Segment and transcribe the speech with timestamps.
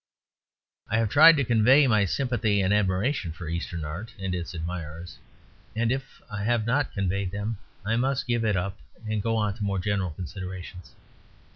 [0.89, 5.19] I have tried to convey my sympathy and admiration for Eastern art and its admirers,
[5.75, 9.53] and if I have not conveyed them I must give it up and go on
[9.57, 10.95] to more general considerations.